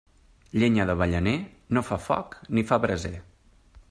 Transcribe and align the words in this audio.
Llenya 0.61 0.85
d'avellaner, 0.89 1.35
no 1.77 1.83
fa 1.91 1.99
foc 2.09 2.37
ni 2.57 2.65
fa 2.73 2.81
braser. 2.87 3.17